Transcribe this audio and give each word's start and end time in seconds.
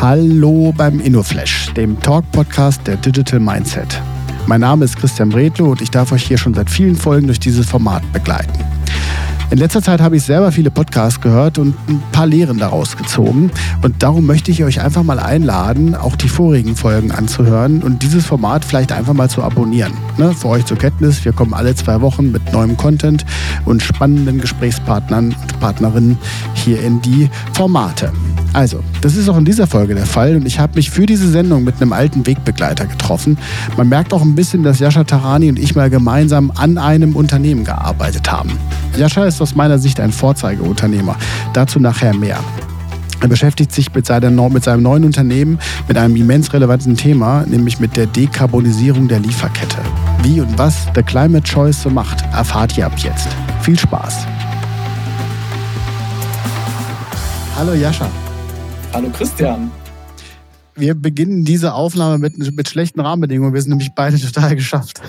Hallo 0.00 0.72
beim 0.74 0.98
InnoFlash, 0.98 1.74
dem 1.74 2.00
Talk-Podcast 2.00 2.86
der 2.86 2.96
Digital 2.96 3.38
Mindset. 3.38 4.00
Mein 4.46 4.62
Name 4.62 4.86
ist 4.86 4.96
Christian 4.96 5.28
Bredlo 5.28 5.72
und 5.72 5.82
ich 5.82 5.90
darf 5.90 6.10
euch 6.10 6.22
hier 6.26 6.38
schon 6.38 6.54
seit 6.54 6.70
vielen 6.70 6.96
Folgen 6.96 7.26
durch 7.26 7.38
dieses 7.38 7.68
Format 7.68 8.02
begleiten. 8.10 8.64
In 9.50 9.58
letzter 9.58 9.82
Zeit 9.82 10.00
habe 10.00 10.16
ich 10.16 10.22
selber 10.22 10.52
viele 10.52 10.70
Podcasts 10.70 11.20
gehört 11.20 11.58
und 11.58 11.74
ein 11.86 12.02
paar 12.12 12.26
Lehren 12.26 12.56
daraus 12.56 12.96
gezogen. 12.96 13.50
Und 13.82 14.02
darum 14.02 14.24
möchte 14.24 14.50
ich 14.50 14.64
euch 14.64 14.80
einfach 14.80 15.02
mal 15.02 15.18
einladen, 15.18 15.94
auch 15.94 16.16
die 16.16 16.30
vorigen 16.30 16.76
Folgen 16.76 17.12
anzuhören 17.12 17.82
und 17.82 18.02
dieses 18.02 18.24
Format 18.24 18.64
vielleicht 18.64 18.92
einfach 18.92 19.12
mal 19.12 19.28
zu 19.28 19.42
abonnieren. 19.42 19.92
Ne? 20.16 20.32
Für 20.32 20.48
euch 20.48 20.64
zur 20.64 20.78
Kenntnis, 20.78 21.26
wir 21.26 21.32
kommen 21.32 21.52
alle 21.52 21.74
zwei 21.74 22.00
Wochen 22.00 22.32
mit 22.32 22.54
neuem 22.54 22.78
Content 22.78 23.26
und 23.66 23.82
spannenden 23.82 24.40
Gesprächspartnern 24.40 25.34
und 25.38 25.60
Partnerinnen 25.60 26.16
hier 26.54 26.80
in 26.80 27.02
die 27.02 27.28
Formate. 27.52 28.12
Also, 28.52 28.82
das 29.00 29.16
ist 29.16 29.28
auch 29.28 29.38
in 29.38 29.44
dieser 29.44 29.66
Folge 29.66 29.94
der 29.94 30.06
Fall 30.06 30.34
und 30.34 30.44
ich 30.44 30.58
habe 30.58 30.74
mich 30.74 30.90
für 30.90 31.06
diese 31.06 31.30
Sendung 31.30 31.62
mit 31.62 31.76
einem 31.80 31.92
alten 31.92 32.26
Wegbegleiter 32.26 32.86
getroffen. 32.86 33.38
Man 33.76 33.88
merkt 33.88 34.12
auch 34.12 34.22
ein 34.22 34.34
bisschen, 34.34 34.62
dass 34.64 34.80
Jascha 34.80 35.04
Tarani 35.04 35.48
und 35.48 35.58
ich 35.58 35.76
mal 35.76 35.88
gemeinsam 35.88 36.50
an 36.56 36.76
einem 36.76 37.14
Unternehmen 37.14 37.64
gearbeitet 37.64 38.30
haben. 38.30 38.50
Jascha 38.96 39.24
ist 39.24 39.40
aus 39.40 39.54
meiner 39.54 39.78
Sicht 39.78 40.00
ein 40.00 40.10
Vorzeigeunternehmer. 40.10 41.16
Dazu 41.52 41.78
nachher 41.78 42.14
mehr. 42.14 42.38
Er 43.20 43.28
beschäftigt 43.28 43.70
sich 43.72 43.94
mit, 43.94 44.06
seiner, 44.06 44.30
mit, 44.48 44.64
seinem 44.64 44.82
neuen 44.82 45.04
Unternehmen 45.04 45.58
mit 45.86 45.98
einem 45.98 46.16
immens 46.16 46.52
relevanten 46.52 46.96
Thema, 46.96 47.44
nämlich 47.46 47.78
mit 47.78 47.96
der 47.96 48.06
Dekarbonisierung 48.06 49.08
der 49.08 49.20
Lieferkette. 49.20 49.78
Wie 50.22 50.40
und 50.40 50.58
was 50.58 50.86
The 50.94 51.02
Climate 51.02 51.44
Choice 51.44 51.82
so 51.82 51.90
macht, 51.90 52.24
erfahrt 52.32 52.76
ihr 52.78 52.86
ab 52.86 52.98
jetzt. 52.98 53.28
Viel 53.60 53.78
Spaß! 53.78 54.26
Hallo 57.56 57.74
Jascha. 57.74 58.08
Hallo 58.92 59.08
Christian. 59.10 59.70
Wir 60.74 60.94
beginnen 60.94 61.44
diese 61.44 61.74
Aufnahme 61.74 62.18
mit, 62.18 62.36
mit 62.36 62.68
schlechten 62.68 62.98
Rahmenbedingungen. 62.98 63.54
Wir 63.54 63.62
sind 63.62 63.70
nämlich 63.70 63.92
beide 63.94 64.18
total 64.18 64.56
geschafft. 64.56 65.00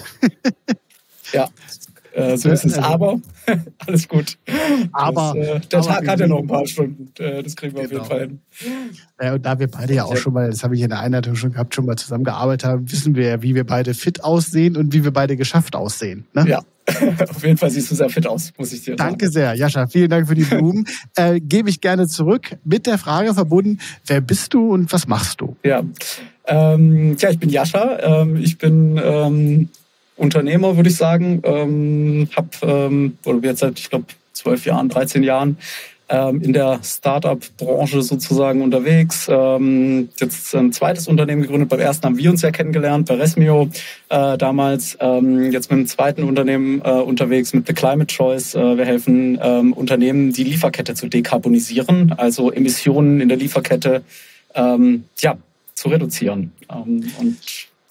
ja, 1.34 1.50
äh, 2.14 2.38
so 2.38 2.50
ist 2.50 2.66
es. 2.66 2.78
Also 2.78 2.88
aber 2.88 3.20
alles 3.86 4.08
gut. 4.08 4.38
Aber 4.92 5.34
das, 5.36 5.48
äh, 5.48 5.60
der 5.60 5.80
aber 5.80 5.88
Tag 5.88 6.08
hat 6.08 6.20
ja 6.20 6.28
noch 6.28 6.40
ein 6.40 6.48
paar 6.48 6.68
Stunden. 6.68 7.12
Äh, 7.22 7.44
das 7.44 7.56
kriegen 7.56 7.76
wir 7.76 7.88
genau. 7.88 8.02
auf 8.02 8.10
jeden 8.12 8.40
genau. 8.50 8.60
Fall 8.60 8.72
hin. 8.72 8.90
Ja, 9.22 9.34
und 9.34 9.46
da 9.46 9.60
wir 9.60 9.68
beide 9.68 9.94
ja 9.94 10.06
auch 10.06 10.18
schon 10.18 10.34
mal, 10.34 10.50
das 10.50 10.64
habe 10.64 10.76
ich 10.76 10.82
in 10.82 10.90
der 10.90 11.00
Einleitung 11.00 11.36
schon 11.36 11.54
gehabt, 11.54 11.74
schon 11.76 11.86
mal 11.86 11.96
zusammengearbeitet 11.96 12.68
haben, 12.68 12.92
wissen 12.92 13.16
wir 13.16 13.28
ja, 13.28 13.42
wie 13.42 13.56
wir 13.56 13.66
beide 13.66 13.94
fit 13.94 14.24
aussehen 14.24 14.76
und 14.78 14.94
wie 14.94 15.04
wir 15.04 15.12
beide 15.12 15.38
geschafft 15.38 15.76
aussehen. 15.76 16.26
Ne? 16.34 16.46
Ja. 16.48 16.62
Auf 17.30 17.44
jeden 17.44 17.58
Fall 17.58 17.70
siehst 17.70 17.92
du 17.92 17.96
sehr 17.96 18.10
fit 18.10 18.26
aus, 18.28 18.52
muss 18.58 18.74
ich 18.74 18.84
dir 18.84 18.98
sagen. 18.98 19.12
Danke 19.12 19.30
sehr, 19.30 19.54
Jascha. 19.54 19.88
Vielen 19.88 20.10
Dank 20.10 20.28
für 20.28 20.36
die 20.36 20.44
Blumen. 20.50 20.86
äh, 21.16 21.40
Gebe 21.40 21.70
ich 21.70 21.80
gerne 21.80 22.08
zurück 22.08 22.58
mit 22.64 22.88
der 22.88 22.98
Frage 22.98 23.34
verbunden, 23.34 23.80
wer 24.08 24.20
bist 24.22 24.54
du 24.54 24.74
und 24.74 24.92
was 24.92 25.08
machst 25.08 25.42
du? 25.42 25.56
Ja, 25.64 25.84
ähm, 26.48 27.16
ja 27.18 27.30
ich 27.30 27.40
bin 27.40 27.50
Jascha. 27.50 28.22
Ähm, 28.22 28.38
ich 28.38 28.58
bin 28.58 29.00
ähm, 29.02 29.70
Unternehmer, 30.22 30.76
würde 30.78 30.90
ich 30.90 30.96
sagen. 30.96 31.42
Ähm, 31.44 32.30
habe 32.36 32.50
ähm, 32.62 33.18
oder 33.26 33.40
jetzt 33.48 33.60
seit, 33.60 33.80
ich 33.80 33.90
glaube, 33.90 34.06
zwölf 34.34 34.66
Jahren, 34.66 34.90
13 34.90 35.24
Jahren 35.24 35.58
ähm, 36.12 36.42
in 36.42 36.54
der 36.54 36.80
Startup-Branche 36.84 38.02
sozusagen 38.02 38.62
unterwegs. 38.62 39.28
Ähm, 39.30 40.10
jetzt 40.20 40.54
ein 40.54 40.74
zweites 40.74 41.08
Unternehmen 41.08 41.42
gegründet. 41.42 41.70
Beim 41.70 41.80
ersten 41.80 42.06
haben 42.06 42.18
wir 42.18 42.30
uns 42.30 42.42
ja 42.42 42.52
kennengelernt, 42.52 43.08
bei 43.08 43.16
Resmio 43.16 43.70
äh, 44.10 44.38
damals. 44.38 44.98
Ähm, 45.00 45.52
jetzt 45.52 45.72
mit 45.72 45.78
einem 45.78 45.88
zweiten 45.88 46.24
Unternehmen 46.24 46.82
äh, 46.84 46.90
unterwegs, 46.90 47.54
mit 47.54 47.66
The 47.66 47.74
Climate 47.74 48.14
Choice. 48.14 48.56
Äh, 48.56 48.78
wir 48.78 48.86
helfen 48.86 49.40
ähm, 49.42 49.74
Unternehmen, 49.74 50.34
die 50.34 50.44
Lieferkette 50.44 50.96
zu 50.96 51.08
dekarbonisieren, 51.08 52.14
also 52.18 52.52
Emissionen 52.52 53.22
in 53.22 53.30
der 53.30 53.38
Lieferkette 53.38 54.04
ähm, 54.54 55.06
ja, 55.20 55.38
zu 55.76 55.90
reduzieren. 55.90 56.52
Ähm, 56.70 57.10
und 57.20 57.38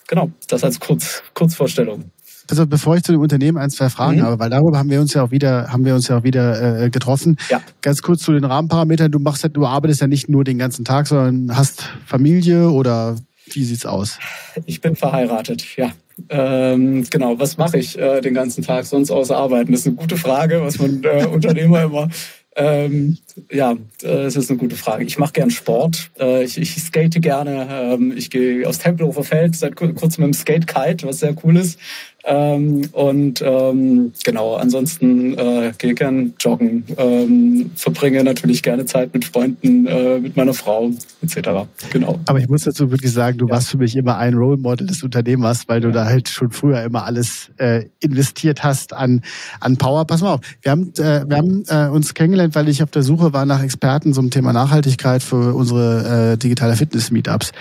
genau, 0.07 0.31
das 0.49 0.63
als 0.63 0.79
Kurz, 0.79 1.23
Kurzvorstellung 1.33 2.05
also 2.51 2.67
bevor 2.67 2.97
ich 2.97 3.03
zu 3.03 3.13
dem 3.13 3.21
Unternehmen 3.21 3.59
ein, 3.59 3.71
zwei 3.71 3.89
Fragen 3.89 4.19
mhm. 4.19 4.23
habe, 4.23 4.39
weil 4.39 4.51
darüber 4.51 4.79
haben 4.79 4.91
wir 4.91 5.01
uns 5.01 5.15
ja 5.15 5.23
auch 5.23 5.31
wieder, 5.31 5.73
haben 5.73 5.85
wir 5.85 5.95
uns 5.95 6.09
ja 6.09 6.19
auch 6.19 6.25
wieder 6.25 6.83
äh, 6.83 6.91
getroffen. 6.91 7.37
Ja. 7.49 7.61
Ganz 7.81 8.03
kurz 8.03 8.23
zu 8.23 8.33
den 8.33 8.45
Rahmenparametern. 8.45 9.11
Du 9.11 9.19
machst 9.19 9.43
ja, 9.43 9.49
du 9.49 9.67
arbeitest 9.67 10.01
ja 10.01 10.07
nicht 10.07 10.29
nur 10.29 10.45
den 10.45 10.59
ganzen 10.59 10.85
Tag, 10.85 11.07
sondern 11.07 11.57
hast 11.57 11.89
Familie 12.07 12.71
oder 12.71 13.17
wie 13.53 13.65
sieht's 13.65 13.87
aus? 13.87 14.19
Ich 14.67 14.81
bin 14.81 14.97
verheiratet, 14.97 15.65
ja. 15.77 15.93
Ähm, 16.29 17.07
genau, 17.09 17.39
was 17.39 17.57
mache 17.57 17.79
ich 17.79 17.99
äh, 17.99 18.21
den 18.21 18.35
ganzen 18.35 18.63
Tag 18.63 18.85
sonst 18.85 19.11
außer 19.11 19.37
arbeiten? 19.37 19.73
Das 19.73 19.83
ist 19.83 19.87
eine 19.87 19.97
gute 19.97 20.17
Frage, 20.17 20.63
was 20.63 20.79
man 20.79 21.03
äh, 21.05 21.27
Unternehmer 21.33 21.83
immer 21.83 22.09
ähm, 22.57 23.17
ja, 23.51 23.77
äh, 24.03 24.25
es 24.25 24.37
ist 24.37 24.51
eine 24.51 24.59
gute 24.59 24.77
Frage. 24.77 25.05
Ich 25.05 25.19
mache 25.19 25.33
gern 25.33 25.51
Sport. 25.51 26.11
Äh, 26.19 26.45
ich, 26.45 26.59
ich 26.59 26.75
skate 26.75 27.23
gerne. 27.23 27.69
Ähm, 27.71 28.13
ich 28.17 28.29
gehe 28.29 28.69
aus 28.69 28.79
Tempelhofer 28.79 29.23
Feld 29.23 29.57
seit 29.57 29.77
kurzem 29.77 30.25
mit 30.25 30.35
dem 30.35 30.39
Skate 30.39 30.67
Kite, 30.67 31.07
was 31.07 31.21
sehr 31.21 31.35
cool 31.45 31.57
ist. 31.57 31.79
Ähm, 32.25 32.83
und 32.93 33.43
ähm, 33.43 34.13
genau, 34.25 34.55
ansonsten 34.57 35.39
äh, 35.39 35.73
gehe 35.79 35.95
gern 35.95 36.35
joggen, 36.39 36.85
ähm, 36.99 37.71
verbringe 37.77 38.23
natürlich 38.23 38.63
gerne 38.63 38.85
Zeit 38.85 39.15
mit 39.15 39.25
Freunden, 39.25 39.87
äh, 39.87 40.19
mit 40.19 40.37
meiner 40.37 40.53
Frau 40.53 40.91
etc. 41.23 41.67
Genau. 41.91 42.21
Aber 42.27 42.39
ich 42.39 42.49
muss 42.49 42.65
dazu 42.65 42.91
wirklich 42.91 43.13
sagen, 43.13 43.39
du 43.39 43.47
ja. 43.47 43.55
warst 43.55 43.71
für 43.71 43.79
mich 43.79 43.97
immer 43.97 44.19
ein 44.19 44.35
Role 44.35 44.59
Model 44.59 44.87
des 44.87 45.03
Unternehmers, 45.03 45.65
weil 45.67 45.81
du 45.81 45.89
ja. 45.89 45.95
da 45.95 46.05
halt 46.05 46.29
schon 46.29 46.51
früher 46.51 46.83
immer 46.83 47.05
alles 47.05 47.51
äh, 47.57 47.85
investiert 48.01 48.63
hast 48.63 48.93
an, 48.93 49.23
an 49.61 49.79
Power. 49.79 50.05
Pass 50.05 50.21
mal 50.21 50.35
auf, 50.35 50.41
wir 50.61 50.73
haben, 50.73 50.93
äh, 50.99 51.25
wir 51.27 51.37
haben 51.39 51.65
äh, 51.69 51.89
uns 51.89 52.13
kennengelernt, 52.13 52.55
weil 52.55 52.69
ich 52.69 52.83
auf 52.83 52.91
der 52.91 53.03
Suche 53.03 53.33
war 53.33 53.47
nach 53.47 53.63
Experten 53.63 54.13
zum 54.13 54.31
Thema 54.31 54.53
Nachhaltigkeit 54.53 55.23
für 55.23 55.55
unsere 55.55 56.33
äh, 56.33 56.37
digitale 56.37 56.77
Fitness-Meetups. 56.77 57.53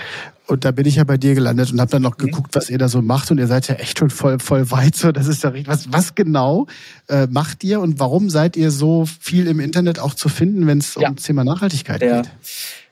Und 0.49 0.65
da 0.65 0.71
bin 0.71 0.87
ich 0.87 0.95
ja 0.95 1.03
bei 1.03 1.17
dir 1.17 1.35
gelandet 1.35 1.71
und 1.71 1.79
habe 1.79 1.91
dann 1.91 2.01
noch 2.01 2.17
mhm. 2.17 2.25
geguckt, 2.25 2.55
was 2.55 2.69
ihr 2.69 2.79
da 2.79 2.87
so 2.87 3.01
macht. 3.03 3.29
Und 3.29 3.37
ihr 3.37 3.45
seid 3.45 3.67
ja 3.67 3.75
echt 3.75 3.99
schon 3.99 4.09
voll, 4.09 4.39
voll 4.39 4.71
weit. 4.71 4.95
So, 4.95 5.11
das 5.11 5.27
ist 5.27 5.43
ja 5.43 5.51
richtig. 5.51 5.67
Was, 5.67 5.91
was 5.93 6.15
genau 6.15 6.65
äh, 7.07 7.27
macht 7.27 7.63
ihr 7.63 7.79
und 7.79 7.99
warum 7.99 8.29
seid 8.31 8.57
ihr 8.57 8.71
so 8.71 9.05
viel 9.05 9.47
im 9.47 9.59
Internet 9.59 9.99
auch 9.99 10.15
zu 10.15 10.27
finden, 10.27 10.65
wenn 10.65 10.79
es 10.79 10.95
ja. 10.95 11.09
um 11.09 11.15
das 11.15 11.25
Thema 11.25 11.43
Nachhaltigkeit 11.43 12.01
ja. 12.01 12.21
geht? 12.21 12.31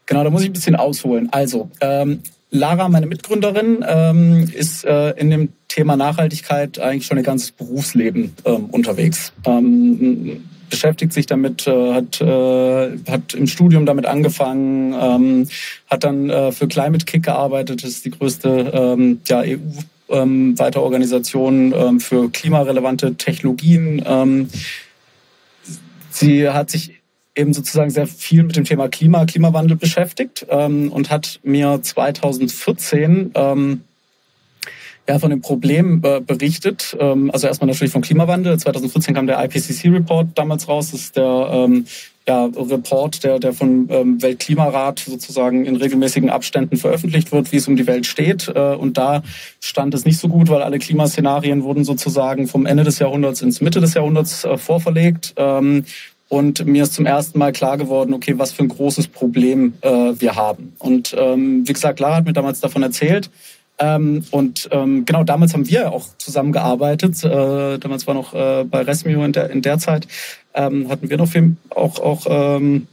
Genau, 0.05 0.23
da 0.23 0.29
muss 0.29 0.43
ich 0.43 0.49
ein 0.49 0.53
bisschen 0.53 0.75
ausholen. 0.75 1.29
Also, 1.31 1.71
ähm, 1.81 2.21
Lara, 2.49 2.87
meine 2.89 3.07
Mitgründerin, 3.07 3.83
ähm, 3.85 4.49
ist 4.53 4.85
äh, 4.85 5.11
in 5.11 5.31
dem 5.31 5.49
Thema 5.67 5.97
Nachhaltigkeit 5.97 6.79
eigentlich 6.79 7.07
schon 7.07 7.17
ihr 7.17 7.23
ganzes 7.23 7.51
Berufsleben 7.51 8.33
ähm, 8.45 8.65
unterwegs. 8.65 9.33
Ähm, 9.45 10.43
beschäftigt 10.69 11.13
sich 11.13 11.25
damit, 11.25 11.67
äh, 11.67 11.93
hat, 11.93 12.21
äh, 12.21 12.97
hat 13.09 13.33
im 13.33 13.47
Studium 13.47 13.85
damit 13.85 14.05
angefangen, 14.05 14.93
ähm, 14.99 15.47
hat 15.89 16.03
dann 16.03 16.29
äh, 16.29 16.51
für 16.51 16.67
Climate 16.67 17.05
Kick 17.05 17.23
gearbeitet, 17.23 17.83
das 17.83 17.91
ist 17.91 18.05
die 18.05 18.11
größte 18.11 18.71
ähm, 18.73 19.21
ja, 19.27 19.41
EU 19.41 19.57
ähm, 20.09 20.57
weiter 20.57 20.81
Organisation 20.81 21.73
ähm, 21.75 21.99
für 21.99 22.29
klimarelevante 22.29 23.15
Technologien. 23.15 24.01
Ähm, 24.05 24.49
sie 26.11 26.49
hat 26.49 26.69
sich 26.69 27.01
eben 27.35 27.53
sozusagen 27.53 27.89
sehr 27.89 28.07
viel 28.07 28.43
mit 28.43 28.55
dem 28.55 28.63
Thema 28.63 28.87
Klima, 28.89 29.25
Klimawandel 29.25 29.77
beschäftigt 29.77 30.45
ähm, 30.49 30.91
und 30.91 31.09
hat 31.09 31.39
mir 31.43 31.79
2014 31.81 33.31
ähm, 33.35 33.81
ja, 35.07 35.19
von 35.19 35.29
dem 35.29 35.41
Problem 35.41 36.01
äh, 36.03 36.19
berichtet. 36.19 36.95
Ähm, 36.99 37.31
also 37.31 37.47
erstmal 37.47 37.67
natürlich 37.67 37.93
vom 37.93 38.01
Klimawandel. 38.01 38.59
2014 38.59 39.15
kam 39.15 39.27
der 39.27 39.43
IPCC-Report 39.43 40.29
damals 40.35 40.67
raus. 40.67 40.91
Das 40.91 41.01
ist 41.01 41.15
der 41.15 41.49
ähm, 41.51 41.85
ja, 42.27 42.45
Report, 42.45 43.23
der, 43.23 43.39
der 43.39 43.53
vom 43.53 43.87
ähm, 43.89 44.21
Weltklimarat 44.21 44.99
sozusagen 44.99 45.65
in 45.65 45.77
regelmäßigen 45.77 46.29
Abständen 46.29 46.75
veröffentlicht 46.75 47.31
wird, 47.31 47.53
wie 47.53 47.57
es 47.57 47.69
um 47.69 47.77
die 47.77 47.87
Welt 47.87 48.05
steht. 48.05 48.51
Äh, 48.53 48.75
und 48.75 48.97
da 48.97 49.23
stand 49.61 49.93
es 49.93 50.03
nicht 50.03 50.19
so 50.19 50.27
gut, 50.27 50.49
weil 50.49 50.61
alle 50.61 50.77
Klimaszenarien 50.77 51.63
wurden 51.63 51.85
sozusagen 51.85 52.47
vom 52.47 52.65
Ende 52.65 52.83
des 52.83 52.99
Jahrhunderts 52.99 53.41
ins 53.41 53.61
Mitte 53.61 53.79
des 53.79 53.93
Jahrhunderts 53.93 54.43
äh, 54.43 54.57
vorverlegt. 54.57 55.35
Ähm, 55.37 55.85
und 56.29 56.65
mir 56.65 56.83
ist 56.83 56.93
zum 56.93 57.05
ersten 57.05 57.39
Mal 57.39 57.53
klar 57.53 57.77
geworden, 57.77 58.13
okay, 58.13 58.33
was 58.37 58.51
für 58.51 58.63
ein 58.63 58.67
großes 58.67 59.07
Problem 59.07 59.75
äh, 59.79 59.89
wir 59.89 60.35
haben. 60.35 60.73
Und 60.79 61.15
ähm, 61.17 61.65
wie 61.65 61.71
gesagt, 61.71 62.01
Lara 62.01 62.17
hat 62.17 62.25
mir 62.25 62.33
damals 62.33 62.59
davon 62.59 62.83
erzählt, 62.83 63.29
ähm, 63.79 64.23
und 64.31 64.69
ähm, 64.71 65.05
genau 65.05 65.23
damals 65.23 65.53
haben 65.53 65.67
wir 65.67 65.91
auch 65.91 66.07
zusammengearbeitet. 66.17 67.23
Äh, 67.23 67.77
damals 67.77 68.07
war 68.07 68.13
noch 68.13 68.33
äh, 68.33 68.63
bei 68.63 68.81
Resmio 68.81 69.23
in 69.23 69.33
der, 69.33 69.49
in 69.49 69.61
der 69.61 69.77
Zeit, 69.77 70.07
ähm, 70.53 70.89
hatten 70.89 71.09
wir 71.09 71.17
noch 71.17 71.27
viel, 71.27 71.55
auch, 71.69 71.99
auch 71.99 72.25
ähm, 72.27 72.87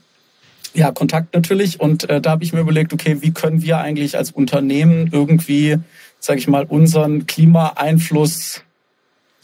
ja, 0.74 0.90
Kontakt 0.90 1.34
natürlich. 1.34 1.80
Und 1.80 2.08
äh, 2.10 2.20
da 2.20 2.32
habe 2.32 2.44
ich 2.44 2.52
mir 2.52 2.60
überlegt, 2.60 2.92
okay, 2.92 3.18
wie 3.20 3.32
können 3.32 3.62
wir 3.62 3.78
eigentlich 3.78 4.18
als 4.18 4.30
Unternehmen 4.30 5.08
irgendwie, 5.10 5.78
sage 6.18 6.38
ich 6.38 6.48
mal, 6.48 6.64
unseren 6.64 7.26
Klimaeinfluss 7.26 8.62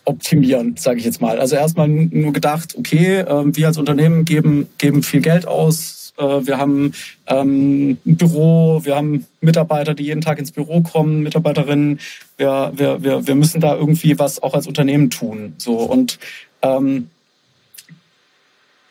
optimieren, 0.05 0.77
sage 0.77 0.99
ich 0.99 1.05
jetzt 1.05 1.21
mal. 1.21 1.39
Also 1.39 1.57
erstmal 1.57 1.89
nur 1.89 2.33
gedacht, 2.33 2.75
okay, 2.77 3.19
äh, 3.21 3.57
wir 3.57 3.67
als 3.69 3.79
Unternehmen 3.79 4.25
geben, 4.25 4.69
geben 4.77 5.03
viel 5.03 5.21
Geld 5.21 5.47
aus, 5.47 6.00
wir 6.21 6.59
haben 6.59 6.93
ähm, 7.27 7.99
ein 8.07 8.17
Büro, 8.17 8.81
wir 8.85 8.97
haben 8.97 9.27
Mitarbeiter, 9.41 9.95
die 9.95 10.05
jeden 10.05 10.21
Tag 10.21 10.39
ins 10.39 10.53
Büro 10.53 10.81
kommen, 10.83 11.23
Mitarbeiterinnen. 11.23 12.01
Wir, 12.37 12.73
wir, 12.75 13.03
wir, 13.03 13.27
wir 13.27 13.35
müssen 13.35 13.61
da 13.61 13.75
irgendwie 13.75 14.19
was 14.19 14.43
auch 14.43 14.55
als 14.55 14.67
Unternehmen 14.67 15.11
tun. 15.11 15.55
So 15.59 15.79
und 15.79 16.19
ähm, 16.63 17.09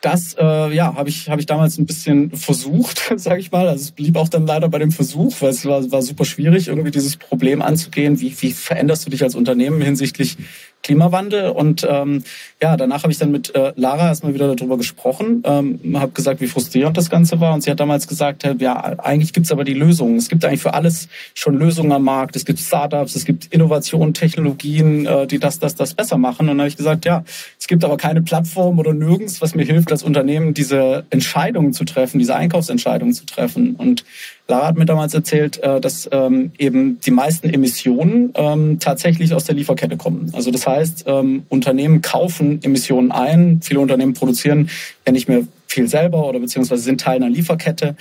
das 0.02 0.34
äh, 0.40 0.74
ja, 0.74 0.96
habe 0.96 1.10
ich, 1.10 1.30
hab 1.30 1.40
ich 1.40 1.46
damals 1.46 1.78
ein 1.78 1.86
bisschen 1.86 2.32
versucht, 2.32 3.12
sage 3.18 3.42
ich 3.42 3.52
mal. 3.52 3.68
Also 3.68 3.84
es 3.84 3.92
blieb 3.92 4.16
auch 4.16 4.30
dann 4.30 4.48
leider 4.48 4.70
bei 4.70 4.80
dem 4.80 4.92
Versuch, 4.92 5.36
weil 5.42 5.50
es 5.50 5.66
war, 5.66 5.92
war 5.92 6.02
super 6.02 6.26
schwierig, 6.26 6.70
irgendwie 6.70 6.92
dieses 6.92 7.18
Problem 7.18 7.62
anzugehen. 7.62 8.20
Wie, 8.22 8.34
wie 8.42 8.52
veränderst 8.52 9.06
du 9.06 9.10
dich 9.10 9.24
als 9.24 9.36
Unternehmen 9.36 9.82
hinsichtlich 9.82 10.38
Klimawandel. 10.84 11.50
Und 11.50 11.86
ähm, 11.90 12.24
ja, 12.62 12.78
danach 12.78 13.04
habe 13.04 13.12
ich 13.12 13.20
dann 13.20 13.32
mit 13.32 13.54
äh, 13.56 13.74
Lara 13.76 14.08
erstmal 14.08 14.34
wieder 14.34 14.56
darüber 14.56 14.78
gesprochen, 14.78 15.44
ähm, 15.46 15.80
habe 16.00 16.12
gesagt, 16.12 16.42
wie 16.42 16.48
frustrierend 16.48 16.98
das 16.98 17.10
Ganze 17.10 17.40
war. 17.40 17.54
Und 17.54 17.62
sie 17.62 17.72
hat 17.72 17.80
damals 17.80 18.08
gesagt, 18.08 18.44
ja, 18.60 18.76
eigentlich 19.00 19.34
gibt's 19.34 19.52
aber 19.52 19.64
die 19.64 19.74
Lösungen. 19.74 20.18
Es 20.18 20.30
gibt 20.30 20.44
eigentlich 20.46 20.62
für 20.62 20.74
alles 20.74 21.10
schon 21.34 21.58
Lösungen 21.58 21.92
am 21.92 22.04
Markt. 22.04 22.36
Es 22.36 22.46
gibt 22.46 22.60
Startups, 22.60 23.16
es 23.16 23.26
gibt 23.26 23.48
Innovationen, 23.48 24.14
Technologien, 24.14 25.06
äh, 25.06 25.28
die 25.28 25.40
das, 25.40 25.60
das, 25.60 25.76
das 25.76 25.94
besser 25.94 26.18
machen. 26.18 26.44
Und 26.44 26.48
dann 26.48 26.60
habe 26.60 26.70
ich 26.70 26.78
gesagt, 26.78 27.06
ja, 27.06 27.24
es 27.60 27.68
gibt 27.68 27.84
aber 27.84 27.98
keine 27.98 28.22
Plattform 28.22 28.80
oder 28.80 28.94
nirgends, 28.94 29.42
was 29.42 29.56
mir 29.56 29.66
hilft, 29.66 29.92
als 29.92 30.04
Unternehmen 30.04 30.54
diese 30.54 31.06
Entscheidungen 31.10 31.74
zu 31.74 31.86
treffen, 31.86 32.20
diese 32.20 32.36
Einkaufsentscheidungen 32.36 33.14
zu 33.14 33.26
treffen. 33.26 33.76
Und 33.76 34.06
Lara 34.50 34.68
hat 34.68 34.78
mir 34.78 34.86
damals 34.86 35.14
erzählt, 35.14 35.62
äh, 35.62 35.80
dass 35.80 36.10
ähm, 36.12 36.52
eben 36.58 37.00
die 37.02 37.12
meisten 37.12 37.50
Emissionen 37.50 38.34
ähm, 38.36 38.80
tatsächlich 38.80 39.34
aus 39.34 39.46
der 39.46 39.54
Lieferkette 39.56 39.96
kommen. 39.96 40.32
Also 40.34 40.50
das 40.50 40.66
heißt, 40.66 41.06
ähm, 41.08 41.44
Unternehmen 41.50 42.02
kaufen 42.02 42.60
Emissionen 42.64 43.12
ein. 43.12 43.62
Viele 43.64 43.80
Unternehmen 43.80 44.16
produzieren 44.16 44.70
ja 45.06 45.14
nicht 45.14 45.30
mehr 45.30 45.44
viel 45.68 45.88
selber 45.88 46.28
oder 46.28 46.40
beziehungsweise 46.40 46.82
sind 46.82 47.00
Teil 47.00 47.18
einer 47.18 47.30
Lieferkette. 47.30 47.96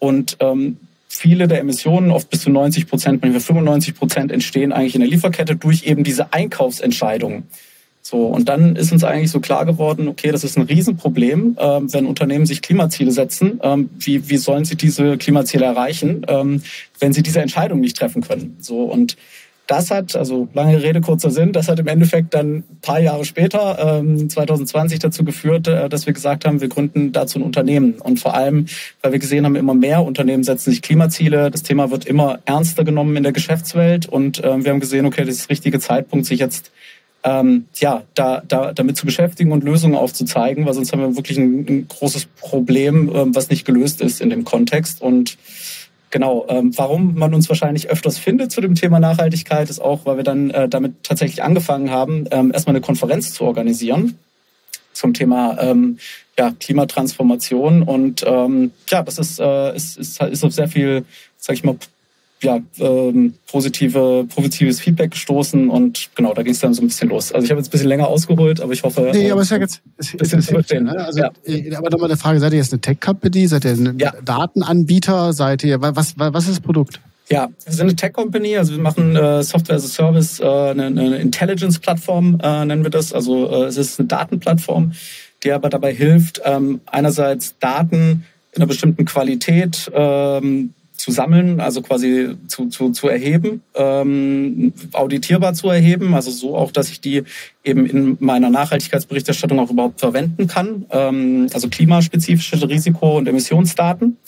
Und 0.00 0.38
viele 1.08 1.46
der 1.46 1.60
Emissionen, 1.60 2.10
oft 2.10 2.30
bis 2.30 2.42
zu 2.42 2.50
90 2.50 2.88
Prozent, 2.88 3.22
manchmal 3.22 3.40
95 3.40 3.94
Prozent, 3.94 4.32
entstehen 4.32 4.72
eigentlich 4.72 4.96
in 4.96 5.02
der 5.02 5.10
Lieferkette 5.10 5.54
durch 5.54 5.84
eben 5.84 6.02
diese 6.02 6.32
Einkaufsentscheidungen. 6.32 7.44
So, 8.10 8.26
und 8.26 8.48
dann 8.48 8.74
ist 8.74 8.90
uns 8.90 9.04
eigentlich 9.04 9.30
so 9.30 9.38
klar 9.38 9.64
geworden, 9.64 10.08
okay, 10.08 10.32
das 10.32 10.42
ist 10.42 10.58
ein 10.58 10.64
Riesenproblem, 10.64 11.56
ähm, 11.60 11.92
wenn 11.92 12.06
Unternehmen 12.06 12.44
sich 12.44 12.60
Klimaziele 12.60 13.12
setzen. 13.12 13.60
Ähm, 13.62 13.88
wie, 14.00 14.28
wie 14.28 14.36
sollen 14.36 14.64
sie 14.64 14.74
diese 14.74 15.16
Klimaziele 15.16 15.64
erreichen, 15.64 16.26
ähm, 16.26 16.60
wenn 16.98 17.12
sie 17.12 17.22
diese 17.22 17.40
Entscheidung 17.40 17.78
nicht 17.78 17.96
treffen 17.96 18.22
können? 18.22 18.56
So, 18.58 18.82
und 18.82 19.16
das 19.68 19.92
hat, 19.92 20.16
also 20.16 20.48
lange 20.54 20.82
Rede, 20.82 21.00
kurzer 21.00 21.30
Sinn, 21.30 21.52
das 21.52 21.68
hat 21.68 21.78
im 21.78 21.86
Endeffekt 21.86 22.34
dann 22.34 22.56
ein 22.56 22.78
paar 22.82 22.98
Jahre 22.98 23.24
später, 23.24 24.00
ähm, 24.00 24.28
2020, 24.28 24.98
dazu 24.98 25.22
geführt, 25.22 25.68
äh, 25.68 25.88
dass 25.88 26.06
wir 26.06 26.12
gesagt 26.12 26.44
haben, 26.44 26.60
wir 26.60 26.68
gründen 26.68 27.12
dazu 27.12 27.38
ein 27.38 27.42
Unternehmen. 27.42 27.94
Und 28.00 28.18
vor 28.18 28.34
allem, 28.34 28.66
weil 29.02 29.12
wir 29.12 29.20
gesehen 29.20 29.44
haben, 29.44 29.54
immer 29.54 29.74
mehr 29.74 30.02
Unternehmen 30.02 30.42
setzen 30.42 30.72
sich 30.72 30.82
Klimaziele. 30.82 31.52
Das 31.52 31.62
Thema 31.62 31.92
wird 31.92 32.06
immer 32.06 32.40
ernster 32.44 32.82
genommen 32.82 33.14
in 33.14 33.22
der 33.22 33.30
Geschäftswelt. 33.30 34.06
Und 34.06 34.42
ähm, 34.42 34.64
wir 34.64 34.72
haben 34.72 34.80
gesehen, 34.80 35.06
okay, 35.06 35.24
das 35.24 35.36
ist 35.36 35.42
der 35.44 35.50
richtige 35.50 35.78
Zeitpunkt, 35.78 36.26
sich 36.26 36.40
jetzt 36.40 36.72
ähm, 37.22 37.66
ja, 37.76 38.02
da, 38.14 38.42
da, 38.46 38.72
damit 38.72 38.96
zu 38.96 39.06
beschäftigen 39.06 39.52
und 39.52 39.64
Lösungen 39.64 39.94
aufzuzeigen, 39.94 40.64
weil 40.64 40.74
sonst 40.74 40.92
haben 40.92 41.00
wir 41.00 41.16
wirklich 41.16 41.38
ein, 41.38 41.66
ein 41.68 41.88
großes 41.88 42.26
Problem, 42.26 43.10
ähm, 43.14 43.34
was 43.34 43.50
nicht 43.50 43.64
gelöst 43.64 44.00
ist 44.00 44.20
in 44.20 44.30
dem 44.30 44.44
Kontext. 44.44 45.02
Und 45.02 45.36
genau, 46.10 46.46
ähm, 46.48 46.76
warum 46.76 47.14
man 47.14 47.34
uns 47.34 47.48
wahrscheinlich 47.48 47.90
öfters 47.90 48.18
findet 48.18 48.52
zu 48.52 48.60
dem 48.60 48.74
Thema 48.74 49.00
Nachhaltigkeit, 49.00 49.68
ist 49.68 49.80
auch, 49.80 50.06
weil 50.06 50.16
wir 50.16 50.24
dann 50.24 50.50
äh, 50.50 50.68
damit 50.68 51.02
tatsächlich 51.02 51.42
angefangen 51.42 51.90
haben, 51.90 52.26
ähm, 52.30 52.52
erstmal 52.52 52.74
eine 52.74 52.82
Konferenz 52.82 53.34
zu 53.34 53.44
organisieren 53.44 54.18
zum 54.92 55.14
Thema 55.14 55.56
ähm, 55.60 55.98
ja, 56.38 56.52
Klimatransformation. 56.58 57.82
Und 57.82 58.24
ähm, 58.26 58.72
ja, 58.88 59.02
das 59.02 59.18
ist, 59.18 59.40
äh, 59.40 59.74
ist, 59.76 59.96
ist, 59.98 60.20
ist 60.22 60.44
auf 60.44 60.52
sehr 60.52 60.68
viel, 60.68 61.04
sag 61.36 61.54
ich 61.54 61.64
mal, 61.64 61.76
ja, 62.42 62.58
ähm, 62.78 63.34
positive, 63.50 64.26
positives 64.34 64.80
Feedback 64.80 65.10
gestoßen 65.10 65.68
und 65.68 66.08
genau, 66.14 66.32
da 66.32 66.42
ging 66.42 66.52
es 66.52 66.60
dann 66.60 66.72
so 66.72 66.82
ein 66.82 66.88
bisschen 66.88 67.10
los. 67.10 67.32
Also 67.32 67.44
ich 67.44 67.50
habe 67.50 67.60
jetzt 67.60 67.68
ein 67.68 67.72
bisschen 67.72 67.88
länger 67.88 68.08
ausgeholt, 68.08 68.60
aber 68.60 68.72
ich 68.72 68.82
hoffe. 68.82 69.10
Nee, 69.12 69.30
aber 69.30 69.42
es 69.42 69.48
ist 69.48 69.50
ja 69.52 69.58
jetzt 69.58 69.82
es, 69.98 70.14
es, 70.14 70.32
es 70.32 70.46
verstehen. 70.48 70.84
Ne? 70.84 71.04
Also, 71.04 71.20
ja. 71.20 71.30
Äh, 71.44 71.74
aber 71.74 71.90
nochmal 71.90 72.10
eine 72.10 72.16
Frage, 72.16 72.40
seid 72.40 72.52
ihr 72.52 72.58
jetzt 72.58 72.72
eine 72.72 72.80
Tech-Company? 72.80 73.46
Seid 73.46 73.64
ihr 73.64 73.72
ein 73.72 73.98
ja. 73.98 74.12
Datenanbieter? 74.24 75.32
Seid 75.32 75.64
ihr, 75.64 75.80
was, 75.82 76.14
was 76.16 76.44
ist 76.44 76.50
das 76.50 76.60
Produkt? 76.60 77.00
Ja, 77.28 77.48
wir 77.64 77.72
sind 77.72 77.82
eine 77.82 77.94
Tech-Company, 77.94 78.56
also 78.56 78.72
wir 78.72 78.82
machen 78.82 79.14
äh, 79.14 79.44
Software 79.44 79.76
as 79.76 79.84
a 79.84 79.88
Service, 79.88 80.40
äh, 80.40 80.44
eine, 80.44 80.86
eine 80.86 81.16
Intelligence-Plattform 81.18 82.40
äh, 82.42 82.64
nennen 82.64 82.82
wir 82.82 82.90
das. 82.90 83.12
Also 83.12 83.48
äh, 83.48 83.66
es 83.66 83.76
ist 83.76 84.00
eine 84.00 84.08
Datenplattform, 84.08 84.92
die 85.44 85.52
aber 85.52 85.68
dabei 85.68 85.94
hilft, 85.94 86.40
ähm, 86.44 86.80
einerseits 86.86 87.56
Daten 87.60 88.24
in 88.52 88.56
einer 88.56 88.66
bestimmten 88.66 89.04
Qualität 89.04 89.88
ähm, 89.94 90.74
zu 91.00 91.10
sammeln, 91.12 91.60
also 91.60 91.80
quasi 91.80 92.36
zu, 92.46 92.66
zu, 92.66 92.90
zu 92.90 93.08
erheben, 93.08 93.62
ähm, 93.74 94.72
auditierbar 94.92 95.54
zu 95.54 95.70
erheben, 95.70 96.14
also 96.14 96.30
so 96.30 96.56
auch, 96.56 96.72
dass 96.72 96.90
ich 96.90 97.00
die 97.00 97.22
eben 97.64 97.86
in 97.86 98.16
meiner 98.20 98.50
Nachhaltigkeitsberichterstattung 98.50 99.58
auch 99.58 99.70
überhaupt 99.70 100.00
verwenden 100.00 100.46
kann, 100.46 100.84
ähm, 100.90 101.46
also 101.54 101.68
klimaspezifische 101.68 102.68
Risiko- 102.68 103.16
und 103.16 103.26
Emissionsdaten, 103.28 104.18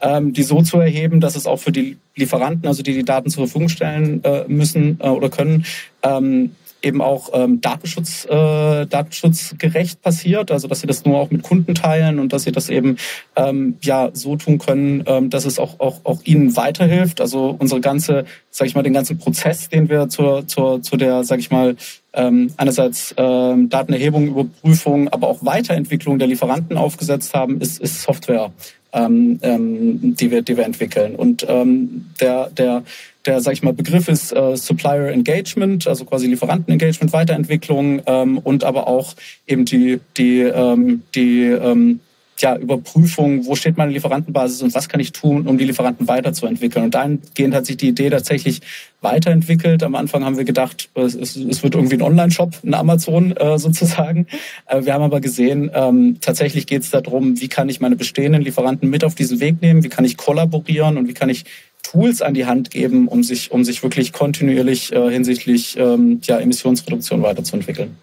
ähm, 0.00 0.32
die 0.32 0.44
so 0.44 0.62
zu 0.62 0.78
erheben, 0.78 1.20
dass 1.20 1.34
es 1.34 1.46
auch 1.46 1.58
für 1.58 1.72
die 1.72 1.96
Lieferanten, 2.14 2.68
also 2.68 2.84
die 2.84 2.94
die 2.94 3.04
Daten 3.04 3.30
zur 3.30 3.46
Verfügung 3.46 3.68
stellen 3.68 4.22
äh, 4.22 4.44
müssen 4.46 5.00
äh, 5.00 5.08
oder 5.08 5.30
können, 5.30 5.64
ähm, 6.04 6.52
eben 6.82 7.02
auch 7.02 7.30
ähm, 7.32 7.60
Datenschutz, 7.60 8.24
äh, 8.24 8.86
datenschutzgerecht 8.86 10.02
passiert, 10.02 10.50
also 10.50 10.68
dass 10.68 10.80
sie 10.80 10.86
das 10.86 11.04
nur 11.04 11.18
auch 11.18 11.30
mit 11.30 11.42
Kunden 11.42 11.74
teilen 11.74 12.18
und 12.18 12.32
dass 12.32 12.44
sie 12.44 12.52
das 12.52 12.68
eben 12.68 12.96
ähm, 13.36 13.76
ja 13.82 14.10
so 14.12 14.36
tun 14.36 14.58
können, 14.58 15.04
ähm, 15.06 15.30
dass 15.30 15.44
es 15.44 15.58
auch, 15.58 15.80
auch, 15.80 16.00
auch 16.04 16.22
ihnen 16.24 16.56
weiterhilft. 16.56 17.20
Also 17.20 17.56
unsere 17.58 17.80
ganze, 17.80 18.24
sag 18.50 18.66
ich 18.66 18.74
mal, 18.74 18.82
den 18.82 18.92
ganzen 18.92 19.18
Prozess, 19.18 19.68
den 19.68 19.88
wir 19.88 20.08
zur, 20.08 20.46
zur, 20.46 20.82
zu 20.82 20.96
der, 20.96 21.24
sag 21.24 21.38
ich 21.38 21.50
mal, 21.50 21.76
ähm, 22.12 22.52
einerseits 22.56 23.14
ähm, 23.16 23.68
Datenerhebung, 23.68 24.28
Überprüfung, 24.28 25.08
aber 25.08 25.28
auch 25.28 25.44
Weiterentwicklung 25.44 26.18
der 26.18 26.28
Lieferanten 26.28 26.76
aufgesetzt 26.76 27.34
haben, 27.34 27.60
ist, 27.60 27.80
ist 27.80 28.02
Software 28.02 28.52
ähm, 28.92 29.38
ähm, 29.42 30.16
die, 30.16 30.30
wir, 30.30 30.42
die 30.42 30.56
wir 30.56 30.64
entwickeln. 30.64 31.14
Und 31.14 31.46
ähm, 31.48 32.06
der, 32.20 32.50
der, 32.50 32.82
der, 33.26 33.40
sag 33.40 33.52
ich 33.52 33.62
mal, 33.62 33.72
Begriff 33.72 34.08
ist 34.08 34.32
äh, 34.32 34.56
Supplier 34.56 35.08
Engagement, 35.08 35.86
also 35.86 36.04
quasi 36.04 36.26
Lieferantenengagement, 36.26 37.12
Weiterentwicklung 37.12 38.02
ähm, 38.06 38.38
und 38.38 38.64
aber 38.64 38.88
auch 38.88 39.14
eben 39.46 39.64
die, 39.64 40.00
die, 40.16 40.40
ähm, 40.40 41.02
die 41.14 41.42
ähm, 41.44 42.00
ja, 42.40 42.56
Überprüfung, 42.56 43.46
wo 43.46 43.54
steht 43.54 43.76
meine 43.76 43.92
Lieferantenbasis 43.92 44.62
und 44.62 44.74
was 44.74 44.88
kann 44.88 45.00
ich 45.00 45.12
tun, 45.12 45.46
um 45.46 45.58
die 45.58 45.64
Lieferanten 45.64 46.08
weiterzuentwickeln. 46.08 46.86
Und 46.86 46.94
dahingehend 46.94 47.54
hat 47.54 47.66
sich 47.66 47.76
die 47.76 47.88
Idee 47.88 48.10
tatsächlich 48.10 48.60
weiterentwickelt. 49.00 49.82
Am 49.82 49.94
Anfang 49.94 50.24
haben 50.24 50.36
wir 50.36 50.44
gedacht, 50.44 50.90
es, 50.94 51.14
es 51.14 51.62
wird 51.62 51.74
irgendwie 51.74 51.96
ein 51.96 52.02
Online-Shop, 52.02 52.54
ein 52.64 52.74
Amazon 52.74 53.36
äh, 53.36 53.58
sozusagen. 53.58 54.26
Äh, 54.66 54.84
wir 54.84 54.94
haben 54.94 55.02
aber 55.02 55.20
gesehen, 55.20 55.70
ähm, 55.74 56.18
tatsächlich 56.20 56.66
geht 56.66 56.82
es 56.82 56.90
darum, 56.90 57.40
wie 57.40 57.48
kann 57.48 57.68
ich 57.68 57.80
meine 57.80 57.96
bestehenden 57.96 58.42
Lieferanten 58.42 58.90
mit 58.90 59.04
auf 59.04 59.14
diesen 59.14 59.40
Weg 59.40 59.62
nehmen, 59.62 59.84
wie 59.84 59.88
kann 59.88 60.04
ich 60.04 60.16
kollaborieren 60.16 60.96
und 60.96 61.08
wie 61.08 61.14
kann 61.14 61.28
ich 61.28 61.44
Tools 61.82 62.20
an 62.20 62.34
die 62.34 62.44
Hand 62.44 62.70
geben, 62.70 63.08
um 63.08 63.22
sich, 63.22 63.50
um 63.52 63.64
sich 63.64 63.82
wirklich 63.82 64.12
kontinuierlich 64.12 64.92
äh, 64.92 65.10
hinsichtlich 65.10 65.76
ähm, 65.78 66.20
ja, 66.24 66.38
Emissionsreduktion 66.38 67.22
weiterzuentwickeln 67.22 67.96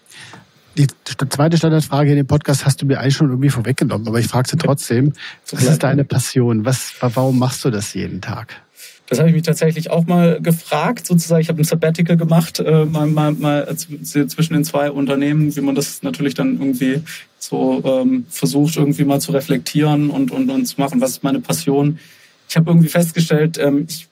die 0.78 0.86
zweite 1.28 1.56
Standardfrage 1.56 2.10
in 2.10 2.16
dem 2.16 2.26
Podcast 2.26 2.64
hast 2.64 2.80
du 2.80 2.86
mir 2.86 3.00
eigentlich 3.00 3.16
schon 3.16 3.28
irgendwie 3.28 3.50
vorweggenommen, 3.50 4.06
aber 4.08 4.20
ich 4.20 4.26
frage 4.26 4.48
sie 4.48 4.56
trotzdem. 4.56 5.12
Was 5.50 5.64
ist 5.64 5.82
deine 5.82 6.04
Passion? 6.04 6.64
Was, 6.64 6.94
warum 7.00 7.38
machst 7.38 7.64
du 7.64 7.70
das 7.70 7.94
jeden 7.94 8.20
Tag? 8.20 8.56
Das 9.08 9.18
habe 9.18 9.30
ich 9.30 9.34
mich 9.34 9.44
tatsächlich 9.44 9.90
auch 9.90 10.06
mal 10.06 10.38
gefragt, 10.40 11.06
sozusagen. 11.06 11.40
Ich 11.40 11.48
habe 11.48 11.60
ein 11.60 11.64
Sabbatical 11.64 12.18
gemacht, 12.18 12.60
äh, 12.60 12.84
mal, 12.84 13.06
mal, 13.06 13.32
mal 13.32 13.74
zwischen 13.74 14.52
den 14.52 14.64
zwei 14.64 14.90
Unternehmen, 14.90 15.56
wie 15.56 15.62
man 15.62 15.74
das 15.74 16.02
natürlich 16.02 16.34
dann 16.34 16.60
irgendwie 16.60 17.02
so 17.38 17.82
ähm, 17.84 18.26
versucht, 18.28 18.76
irgendwie 18.76 19.04
mal 19.04 19.20
zu 19.20 19.32
reflektieren 19.32 20.10
und, 20.10 20.30
und, 20.30 20.50
und 20.50 20.66
zu 20.66 20.78
machen. 20.78 21.00
Was 21.00 21.12
ist 21.12 21.24
meine 21.24 21.40
Passion? 21.40 21.98
Ich 22.50 22.56
habe 22.56 22.70
irgendwie 22.70 22.88
festgestellt, 22.88 23.58
ähm, 23.58 23.86
ich 23.88 24.08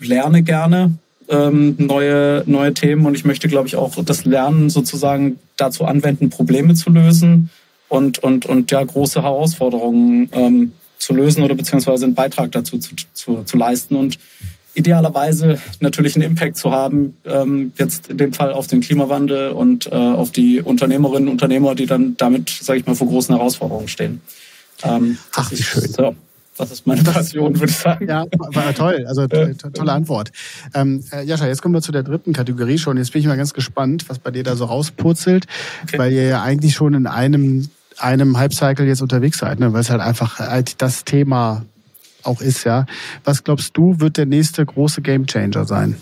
lerne 0.00 0.42
gerne, 0.42 0.92
ähm, 1.32 1.74
neue, 1.78 2.44
neue 2.46 2.74
Themen 2.74 3.06
und 3.06 3.14
ich 3.14 3.24
möchte, 3.24 3.48
glaube 3.48 3.66
ich, 3.66 3.76
auch 3.76 3.96
das 4.04 4.24
Lernen 4.24 4.70
sozusagen 4.70 5.38
dazu 5.56 5.84
anwenden, 5.84 6.30
Probleme 6.30 6.74
zu 6.74 6.90
lösen 6.90 7.50
und, 7.88 8.18
und, 8.20 8.46
und 8.46 8.70
ja, 8.70 8.84
große 8.84 9.22
Herausforderungen 9.22 10.28
ähm, 10.32 10.72
zu 10.98 11.14
lösen 11.14 11.42
oder 11.42 11.54
beziehungsweise 11.54 12.04
einen 12.04 12.14
Beitrag 12.14 12.52
dazu 12.52 12.78
zu, 12.78 12.94
zu, 13.12 13.42
zu 13.44 13.56
leisten 13.56 13.96
und 13.96 14.18
idealerweise 14.74 15.58
natürlich 15.80 16.14
einen 16.14 16.24
Impact 16.24 16.56
zu 16.56 16.70
haben, 16.70 17.16
ähm, 17.24 17.72
jetzt 17.78 18.08
in 18.08 18.18
dem 18.18 18.32
Fall 18.32 18.52
auf 18.52 18.66
den 18.66 18.80
Klimawandel 18.80 19.50
und 19.50 19.86
äh, 19.86 19.94
auf 19.94 20.30
die 20.30 20.60
Unternehmerinnen 20.62 21.28
und 21.28 21.32
Unternehmer, 21.32 21.74
die 21.74 21.86
dann 21.86 22.16
damit, 22.16 22.50
sage 22.50 22.80
ich 22.80 22.86
mal, 22.86 22.94
vor 22.94 23.08
großen 23.08 23.34
Herausforderungen 23.34 23.88
stehen. 23.88 24.20
Ähm, 24.82 25.18
Ach, 25.34 25.50
wie 25.50 25.56
schön. 25.56 25.92
So. 25.92 26.14
Das 26.58 26.70
ist 26.70 26.86
meine 26.86 27.02
Passion, 27.02 27.54
würde 27.54 27.70
ich 27.70 27.78
sagen. 27.78 28.06
Ja, 28.08 28.26
war 28.30 28.74
toll. 28.74 29.04
Also 29.08 29.26
tolle 29.26 29.92
Antwort. 29.92 30.32
Ähm, 30.74 31.02
äh, 31.10 31.24
Jascha, 31.24 31.46
jetzt 31.46 31.62
kommen 31.62 31.74
wir 31.74 31.80
zu 31.80 31.92
der 31.92 32.02
dritten 32.02 32.32
Kategorie 32.32 32.78
schon. 32.78 32.98
Jetzt 32.98 33.12
bin 33.12 33.20
ich 33.20 33.26
mal 33.26 33.36
ganz 33.36 33.54
gespannt, 33.54 34.08
was 34.08 34.18
bei 34.18 34.30
dir 34.30 34.42
da 34.42 34.54
so 34.54 34.66
rauspurzelt, 34.66 35.46
okay. 35.84 35.98
weil 35.98 36.12
ihr 36.12 36.24
ja 36.24 36.42
eigentlich 36.42 36.74
schon 36.74 36.94
in 36.94 37.06
einem, 37.06 37.70
einem 37.98 38.38
Hype-Cycle 38.38 38.86
jetzt 38.86 39.00
unterwegs 39.00 39.38
seid, 39.38 39.60
ne? 39.60 39.72
weil 39.72 39.80
es 39.80 39.90
halt 39.90 40.02
einfach 40.02 40.38
halt 40.38 40.82
das 40.82 41.04
Thema 41.04 41.64
auch 42.22 42.40
ist, 42.40 42.64
ja. 42.64 42.86
Was 43.24 43.44
glaubst 43.44 43.76
du, 43.76 43.98
wird 43.98 44.16
der 44.16 44.26
nächste 44.26 44.64
große 44.64 45.00
Gamechanger 45.00 45.64
sein? 45.64 45.96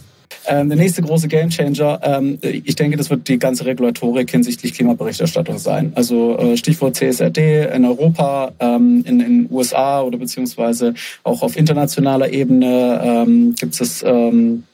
Ähm, 0.46 0.68
der 0.68 0.78
nächste 0.78 1.02
große 1.02 1.28
Gamechanger, 1.28 2.00
ähm, 2.02 2.38
ich 2.42 2.74
denke, 2.76 2.96
das 2.96 3.10
wird 3.10 3.28
die 3.28 3.38
ganze 3.38 3.66
Regulatorik 3.66 4.30
hinsichtlich 4.30 4.74
Klimaberichterstattung 4.74 5.58
sein. 5.58 5.92
Also 5.94 6.38
äh, 6.38 6.56
Stichwort 6.56 6.96
CSRD 6.96 7.68
in 7.74 7.84
Europa, 7.84 8.52
ähm, 8.58 9.04
in 9.06 9.18
den 9.18 9.48
USA 9.50 10.02
oder 10.02 10.18
beziehungsweise 10.18 10.94
auch 11.24 11.42
auf 11.42 11.56
internationaler 11.56 12.32
Ebene 12.32 13.00
ähm, 13.02 13.54
gibt 13.54 13.80
es 13.80 14.02
ähm, 14.02 14.64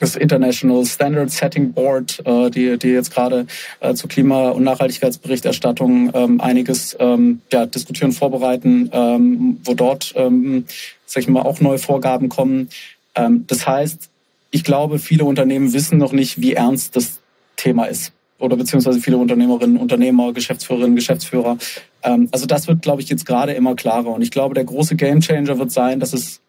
das 0.00 0.16
International 0.16 0.84
Standard 0.86 1.30
Setting 1.30 1.72
Board, 1.72 2.22
äh, 2.24 2.50
die, 2.50 2.78
die 2.78 2.88
jetzt 2.88 3.12
gerade 3.12 3.46
äh, 3.80 3.94
zur 3.94 4.08
Klima- 4.08 4.48
und 4.50 4.64
Nachhaltigkeitsberichterstattung 4.64 6.10
ähm, 6.14 6.40
einiges 6.40 6.96
ähm, 6.98 7.42
ja, 7.52 7.66
diskutieren, 7.66 8.12
vorbereiten, 8.12 8.88
ähm, 8.92 9.60
wo 9.62 9.74
dort, 9.74 10.14
ähm, 10.16 10.64
sag 11.04 11.22
ich 11.22 11.28
mal, 11.28 11.42
auch 11.42 11.60
neue 11.60 11.78
Vorgaben 11.78 12.28
kommen. 12.30 12.70
Ähm, 13.14 13.44
das 13.46 13.66
heißt, 13.66 14.08
ich 14.50 14.64
glaube, 14.64 14.98
viele 14.98 15.24
Unternehmen 15.24 15.72
wissen 15.72 15.98
noch 15.98 16.12
nicht, 16.12 16.40
wie 16.40 16.54
ernst 16.54 16.96
das 16.96 17.20
Thema 17.56 17.84
ist. 17.84 18.12
Oder 18.38 18.56
beziehungsweise 18.56 19.00
viele 19.00 19.18
Unternehmerinnen, 19.18 19.76
Unternehmer, 19.76 20.32
Geschäftsführerinnen, 20.32 20.96
Geschäftsführer. 20.96 21.58
Ähm, 22.02 22.28
also 22.32 22.46
das 22.46 22.66
wird, 22.68 22.82
glaube 22.82 23.02
ich, 23.02 23.08
jetzt 23.08 23.26
gerade 23.26 23.52
immer 23.52 23.76
klarer. 23.76 24.08
Und 24.08 24.22
ich 24.22 24.30
glaube, 24.30 24.54
der 24.54 24.64
große 24.64 24.96
Gamechanger 24.96 25.58
wird 25.58 25.70
sein, 25.70 26.00
dass 26.00 26.12
es 26.12 26.40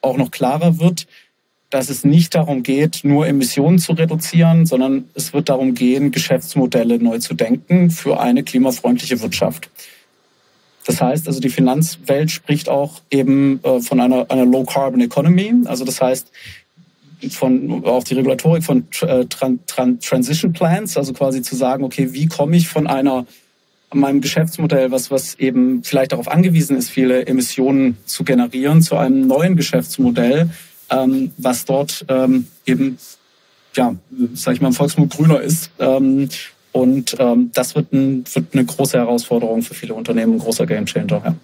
auch 0.00 0.16
noch 0.16 0.30
klarer 0.30 0.80
wird, 0.80 1.06
dass 1.70 1.90
es 1.90 2.04
nicht 2.04 2.34
darum 2.34 2.62
geht, 2.62 3.00
nur 3.02 3.26
Emissionen 3.26 3.78
zu 3.78 3.92
reduzieren, 3.92 4.64
sondern 4.64 5.08
es 5.14 5.32
wird 5.32 5.48
darum 5.48 5.74
gehen, 5.74 6.12
Geschäftsmodelle 6.12 6.98
neu 6.98 7.18
zu 7.18 7.34
denken 7.34 7.90
für 7.90 8.20
eine 8.20 8.42
klimafreundliche 8.42 9.20
Wirtschaft. 9.20 9.70
Das 10.86 11.00
heißt, 11.00 11.26
also 11.26 11.40
die 11.40 11.48
Finanzwelt 11.48 12.30
spricht 12.30 12.68
auch 12.68 13.00
eben 13.10 13.60
äh, 13.64 13.80
von 13.80 14.00
einer, 14.00 14.30
einer 14.30 14.44
Low 14.44 14.64
Carbon 14.64 15.00
Economy. 15.00 15.52
Also 15.64 15.84
das 15.84 16.00
heißt, 16.00 16.30
von 17.30 17.84
auch 17.84 18.04
die 18.04 18.14
Regulatorik 18.14 18.64
von 18.64 18.86
äh, 19.02 19.24
Tran 19.26 19.60
Tran 19.66 20.00
Transition 20.00 20.52
Plans, 20.52 20.96
also 20.96 21.12
quasi 21.12 21.42
zu 21.42 21.56
sagen, 21.56 21.84
okay, 21.84 22.12
wie 22.12 22.26
komme 22.26 22.56
ich 22.56 22.68
von 22.68 22.86
einer 22.86 23.26
meinem 23.92 24.20
Geschäftsmodell, 24.20 24.90
was 24.90 25.10
was 25.10 25.34
eben 25.36 25.84
vielleicht 25.84 26.12
darauf 26.12 26.28
angewiesen 26.28 26.76
ist, 26.76 26.90
viele 26.90 27.26
Emissionen 27.26 27.96
zu 28.06 28.24
generieren, 28.24 28.82
zu 28.82 28.96
einem 28.96 29.26
neuen 29.26 29.56
Geschäftsmodell, 29.56 30.50
ähm, 30.90 31.32
was 31.36 31.64
dort 31.64 32.04
ähm, 32.08 32.48
eben 32.66 32.98
ja, 33.76 33.94
sag 34.34 34.54
ich 34.54 34.60
mal, 34.60 34.68
im 34.68 34.74
Volksmund 34.74 35.12
grüner 35.12 35.40
ist. 35.40 35.70
Ähm, 35.78 36.28
und 36.72 37.16
ähm, 37.20 37.50
das 37.54 37.74
wird, 37.76 37.92
ein, 37.92 38.24
wird 38.32 38.46
eine 38.52 38.64
große 38.64 38.98
Herausforderung 38.98 39.62
für 39.62 39.74
viele 39.74 39.94
Unternehmen, 39.94 40.34
ein 40.34 40.38
großer 40.38 40.66
Gamechanger. 40.66 41.22
Ja. 41.24 41.34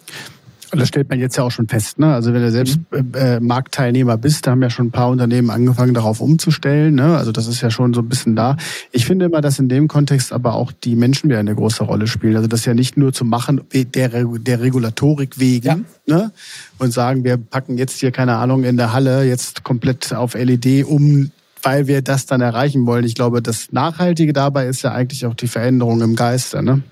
Und 0.72 0.78
das 0.78 0.88
stellt 0.88 1.08
man 1.08 1.18
jetzt 1.18 1.36
ja 1.36 1.42
auch 1.42 1.50
schon 1.50 1.68
fest. 1.68 1.98
Ne? 1.98 2.14
Also 2.14 2.32
wenn 2.32 2.42
du 2.42 2.50
selbst 2.50 2.78
mhm. 2.90 3.14
äh, 3.14 3.36
äh, 3.36 3.40
Marktteilnehmer 3.40 4.16
bist, 4.16 4.46
da 4.46 4.52
haben 4.52 4.62
ja 4.62 4.70
schon 4.70 4.86
ein 4.86 4.90
paar 4.90 5.08
Unternehmen 5.08 5.50
angefangen, 5.50 5.94
darauf 5.94 6.20
umzustellen. 6.20 6.94
Ne? 6.94 7.16
Also 7.16 7.32
das 7.32 7.46
ist 7.46 7.60
ja 7.60 7.70
schon 7.70 7.92
so 7.92 8.00
ein 8.00 8.08
bisschen 8.08 8.36
da. 8.36 8.56
Ich 8.92 9.06
finde 9.06 9.26
immer, 9.26 9.40
dass 9.40 9.58
in 9.58 9.68
dem 9.68 9.88
Kontext 9.88 10.32
aber 10.32 10.54
auch 10.54 10.72
die 10.72 10.94
Menschen 10.94 11.28
wieder 11.28 11.40
eine 11.40 11.54
große 11.54 11.82
Rolle 11.82 12.06
spielen. 12.06 12.36
Also 12.36 12.48
das 12.48 12.64
ja 12.64 12.74
nicht 12.74 12.96
nur 12.96 13.12
zu 13.12 13.24
machen 13.24 13.62
der, 13.72 14.08
der 14.08 14.60
Regulatorik 14.60 15.40
wegen 15.40 15.86
ja. 16.06 16.16
ne? 16.16 16.32
und 16.78 16.92
sagen, 16.92 17.24
wir 17.24 17.36
packen 17.36 17.76
jetzt 17.76 17.98
hier, 17.98 18.12
keine 18.12 18.36
Ahnung, 18.36 18.64
in 18.64 18.76
der 18.76 18.92
Halle 18.92 19.24
jetzt 19.24 19.64
komplett 19.64 20.12
auf 20.14 20.34
LED 20.34 20.84
um, 20.84 21.30
weil 21.62 21.86
wir 21.88 22.02
das 22.02 22.26
dann 22.26 22.40
erreichen 22.40 22.86
wollen. 22.86 23.04
Ich 23.04 23.14
glaube, 23.14 23.42
das 23.42 23.72
Nachhaltige 23.72 24.32
dabei 24.32 24.66
ist 24.66 24.82
ja 24.82 24.92
eigentlich 24.92 25.26
auch 25.26 25.34
die 25.34 25.48
Veränderung 25.48 26.00
im 26.00 26.14
Geiste. 26.14 26.62
Ne? 26.62 26.82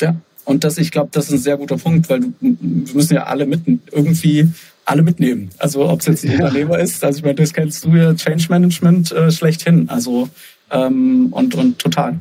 Ja, 0.00 0.16
und 0.44 0.64
das, 0.64 0.78
ich 0.78 0.90
glaube, 0.90 1.10
das 1.12 1.26
ist 1.26 1.32
ein 1.32 1.38
sehr 1.38 1.56
guter 1.56 1.76
Punkt, 1.76 2.08
weil 2.08 2.20
wir 2.40 2.56
müssen 2.94 3.14
ja 3.14 3.24
alle 3.24 3.46
mit, 3.46 3.62
irgendwie 3.90 4.48
alle 4.84 5.02
mitnehmen. 5.02 5.50
Also 5.58 5.88
ob 5.88 6.00
es 6.00 6.06
jetzt 6.06 6.24
ein 6.24 6.32
ja. 6.32 6.38
Unternehmer 6.38 6.78
ist, 6.78 7.02
also 7.02 7.18
ich 7.18 7.24
meine, 7.24 7.36
das 7.36 7.52
kennst 7.52 7.84
du 7.84 7.90
ja, 7.94 8.14
Change 8.14 8.46
Management 8.50 9.12
äh, 9.12 9.30
schlechthin. 9.30 9.88
Also 9.88 10.28
ähm, 10.70 11.28
und, 11.30 11.54
und 11.54 11.78
total. 11.78 12.18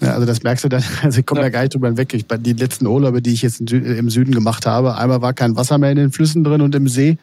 Ja, 0.00 0.14
also 0.14 0.26
das 0.26 0.42
merkst 0.42 0.64
du 0.64 0.68
dann, 0.68 0.84
also 1.02 1.20
ich 1.20 1.26
komme 1.26 1.40
ja. 1.40 1.46
ja 1.46 1.50
gar 1.50 1.62
nicht 1.62 1.74
drüber 1.74 1.96
weg. 1.96 2.12
Ich, 2.14 2.26
bei 2.26 2.36
die 2.36 2.52
letzten 2.52 2.86
Urlaube, 2.86 3.22
die 3.22 3.32
ich 3.32 3.42
jetzt 3.42 3.60
im 3.60 4.10
Süden 4.10 4.32
gemacht 4.32 4.66
habe, 4.66 4.96
einmal 4.96 5.22
war 5.22 5.32
kein 5.32 5.56
Wasser 5.56 5.78
mehr 5.78 5.90
in 5.90 5.96
den 5.96 6.12
Flüssen 6.12 6.44
drin 6.44 6.60
und 6.60 6.74
im 6.74 6.88
See. 6.88 7.18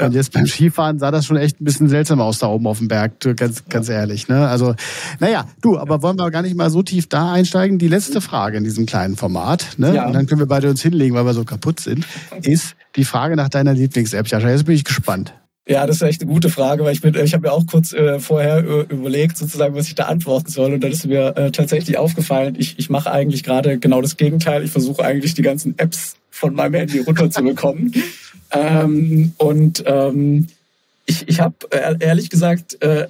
Und 0.00 0.14
jetzt 0.14 0.32
beim 0.32 0.46
Skifahren 0.46 0.98
sah 0.98 1.10
das 1.10 1.26
schon 1.26 1.36
echt 1.36 1.60
ein 1.60 1.64
bisschen 1.64 1.88
seltsam 1.88 2.20
aus 2.20 2.38
da 2.38 2.48
oben 2.48 2.66
auf 2.66 2.78
dem 2.78 2.88
Berg, 2.88 3.20
ganz, 3.36 3.64
ganz 3.68 3.88
ehrlich. 3.88 4.28
Ne? 4.28 4.46
Also, 4.46 4.74
naja, 5.20 5.46
du, 5.62 5.78
aber 5.78 6.02
wollen 6.02 6.18
wir 6.18 6.30
gar 6.30 6.42
nicht 6.42 6.56
mal 6.56 6.70
so 6.70 6.82
tief 6.82 7.08
da 7.08 7.32
einsteigen? 7.32 7.78
Die 7.78 7.88
letzte 7.88 8.20
Frage 8.20 8.58
in 8.58 8.64
diesem 8.64 8.86
kleinen 8.86 9.16
Format, 9.16 9.66
ne? 9.78 9.94
Ja. 9.94 10.06
und 10.06 10.12
dann 10.12 10.26
können 10.26 10.40
wir 10.40 10.46
beide 10.46 10.68
uns 10.68 10.82
hinlegen, 10.82 11.14
weil 11.14 11.24
wir 11.24 11.34
so 11.34 11.44
kaputt 11.44 11.80
sind, 11.80 12.06
ist 12.42 12.76
die 12.96 13.04
Frage 13.04 13.36
nach 13.36 13.48
deiner 13.48 13.74
Lieblings-App. 13.74 14.26
Jascha, 14.28 14.50
jetzt 14.50 14.64
bin 14.64 14.74
ich 14.74 14.84
gespannt. 14.84 15.34
Ja, 15.68 15.84
das 15.84 15.96
ist 15.96 16.02
echt 16.02 16.22
eine 16.22 16.30
gute 16.30 16.48
Frage, 16.48 16.84
weil 16.84 16.92
ich 16.92 17.00
bin, 17.00 17.14
ich 17.16 17.34
habe 17.34 17.48
mir 17.48 17.52
auch 17.52 17.66
kurz 17.66 17.92
äh, 17.92 18.20
vorher 18.20 18.58
äh, 18.58 18.82
überlegt, 18.82 19.36
sozusagen, 19.36 19.74
was 19.74 19.88
ich 19.88 19.96
da 19.96 20.04
antworten 20.04 20.48
soll. 20.48 20.74
Und 20.74 20.84
dann 20.84 20.92
ist 20.92 21.04
mir 21.06 21.36
äh, 21.36 21.50
tatsächlich 21.50 21.98
aufgefallen, 21.98 22.54
ich, 22.56 22.78
ich 22.78 22.88
mache 22.88 23.10
eigentlich 23.10 23.42
gerade 23.42 23.78
genau 23.78 24.00
das 24.00 24.16
Gegenteil. 24.16 24.62
Ich 24.62 24.70
versuche 24.70 25.04
eigentlich 25.04 25.34
die 25.34 25.42
ganzen 25.42 25.76
Apps 25.76 26.16
von 26.36 26.54
meinem 26.54 26.74
Handy 26.74 27.00
runterzubekommen. 27.00 27.92
ähm, 28.52 29.32
und 29.38 29.82
ähm, 29.86 30.48
ich, 31.06 31.28
ich 31.28 31.40
habe 31.40 31.54
äh, 31.70 31.96
ehrlich 32.00 32.30
gesagt, 32.30 32.82
äh, 32.82 33.06